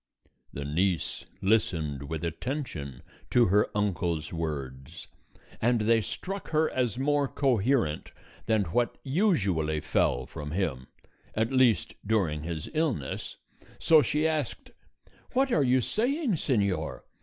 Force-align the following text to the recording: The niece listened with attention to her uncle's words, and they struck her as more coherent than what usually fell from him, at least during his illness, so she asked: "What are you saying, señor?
The 0.51 0.65
niece 0.65 1.25
listened 1.43 2.09
with 2.09 2.23
attention 2.23 3.03
to 3.29 3.45
her 3.45 3.67
uncle's 3.75 4.33
words, 4.33 5.05
and 5.61 5.81
they 5.81 6.01
struck 6.01 6.47
her 6.49 6.71
as 6.71 6.97
more 6.97 7.27
coherent 7.27 8.11
than 8.47 8.63
what 8.63 8.97
usually 9.03 9.79
fell 9.79 10.25
from 10.25 10.53
him, 10.53 10.87
at 11.35 11.51
least 11.51 11.93
during 12.03 12.41
his 12.41 12.67
illness, 12.73 13.37
so 13.77 14.01
she 14.01 14.27
asked: 14.27 14.71
"What 15.33 15.51
are 15.51 15.61
you 15.63 15.81
saying, 15.81 16.31
señor? 16.31 17.01